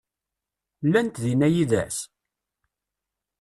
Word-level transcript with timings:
Llant 0.87 1.15
dinna 1.23 1.47
yid-s? 1.53 1.97